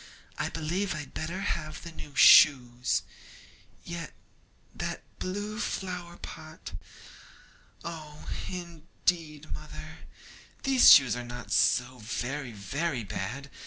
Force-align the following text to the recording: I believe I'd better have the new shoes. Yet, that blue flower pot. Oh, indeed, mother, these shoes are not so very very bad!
I 0.39 0.49
believe 0.49 0.95
I'd 0.95 1.13
better 1.13 1.41
have 1.41 1.83
the 1.83 1.91
new 1.91 2.15
shoes. 2.15 3.03
Yet, 3.85 4.13
that 4.73 5.03
blue 5.19 5.59
flower 5.59 6.17
pot. 6.17 6.73
Oh, 7.83 8.27
indeed, 8.49 9.53
mother, 9.53 9.99
these 10.63 10.89
shoes 10.91 11.15
are 11.15 11.23
not 11.23 11.51
so 11.51 11.99
very 11.99 12.51
very 12.51 13.03
bad! 13.03 13.51